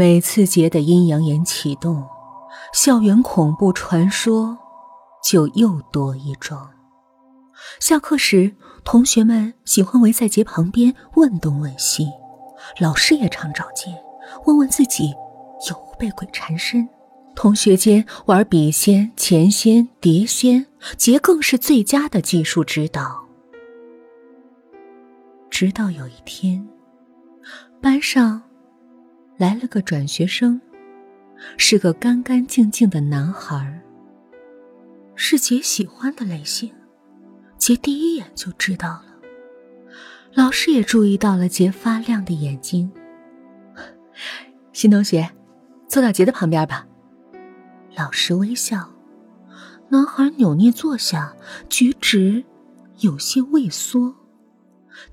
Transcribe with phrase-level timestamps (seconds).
[0.00, 2.08] 每次杰的阴阳眼启动，
[2.72, 4.56] 校园恐怖传说
[5.22, 6.70] 就又多一桩。
[7.80, 12.08] 下课时，同学们喜欢围在杰旁边问东问西，
[12.78, 13.94] 老师也常找杰
[14.46, 15.10] 问问自己
[15.68, 16.88] 有无被鬼缠身。
[17.36, 20.64] 同学间玩笔仙、钱仙、碟仙，
[20.96, 23.22] 杰更是最佳的技术指导。
[25.50, 26.66] 直到有一天，
[27.82, 28.40] 班上
[29.40, 30.60] 来了个转学生，
[31.56, 33.82] 是个干干净净的男孩，
[35.14, 36.70] 是杰喜欢的类型。
[37.56, 39.04] 杰第一眼就知道了，
[40.34, 42.92] 老师也注意到了杰发亮的眼睛。
[44.74, 45.30] 新同学，
[45.88, 46.86] 坐到杰的旁边吧。
[47.96, 48.92] 老师微笑，
[49.88, 51.34] 男孩扭捏坐下，
[51.70, 52.44] 举止
[52.98, 54.14] 有些畏缩。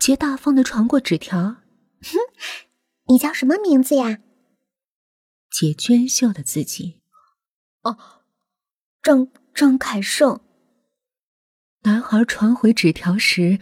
[0.00, 1.58] 杰大方的传过纸条
[2.02, 2.18] ：“哼，
[3.06, 4.18] 你叫什么名字呀？”
[5.58, 7.00] 杰娟秀的自己
[7.80, 7.96] ：“哦，
[9.02, 10.38] 张张凯盛。”
[11.84, 13.58] 男孩传回纸条时，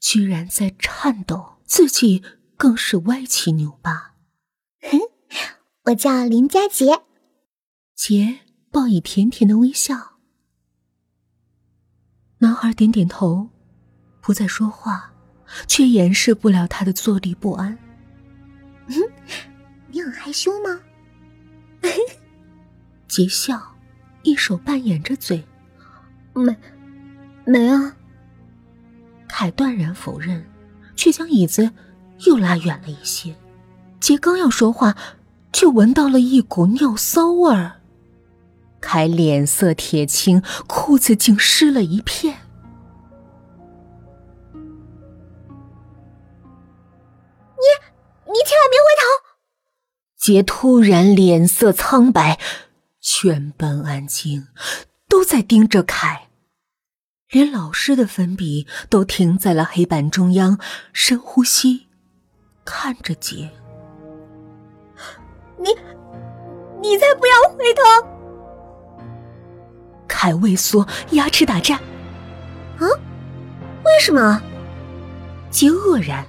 [0.00, 2.24] 居然在颤抖，自己
[2.56, 4.16] 更是歪七扭八。
[4.80, 4.98] 哼，
[5.84, 7.02] 我叫林佳杰。
[7.94, 8.40] 杰
[8.72, 10.18] 报以甜甜的微笑。
[12.38, 13.50] 男孩点点头，
[14.20, 15.14] 不再说话，
[15.68, 17.78] 却掩饰不了他的坐立不安。
[18.88, 18.96] 嗯，
[19.92, 20.80] 你很害羞吗？
[23.16, 23.58] 杰笑，
[24.24, 25.42] 一手半掩着嘴，
[26.34, 26.54] 没。
[27.46, 27.96] 没啊！
[29.26, 30.46] 凯断然否认，
[30.96, 31.70] 却将椅子
[32.26, 33.34] 又拉远了一些。
[34.00, 34.94] 杰刚要说话，
[35.50, 37.80] 就闻到了一股尿骚味儿。
[38.82, 42.36] 凯脸色铁青，裤子竟湿了一片。
[47.56, 47.64] 你，
[48.26, 49.06] 你千万别回头！
[50.18, 52.38] 杰突然脸色苍白，
[53.08, 54.48] 全班安静，
[55.08, 56.26] 都在盯着凯。
[57.30, 60.58] 连老师的粉笔都停在了黑板中央，
[60.92, 61.86] 深呼吸，
[62.64, 63.48] 看着杰。
[65.56, 65.68] 你，
[66.82, 67.82] 你才不要回头！
[70.08, 71.78] 凯畏缩，牙齿打颤。
[71.78, 72.84] 啊？
[73.84, 74.42] 为什么？
[75.48, 76.26] 杰愕然，